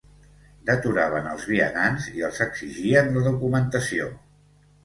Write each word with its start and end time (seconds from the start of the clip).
Deturaven 0.69 1.27
els 1.33 1.43
vianants 1.51 2.09
i 2.21 2.25
els 2.31 2.41
exigien 2.49 3.15
la 3.19 3.27
documentació 3.29 4.13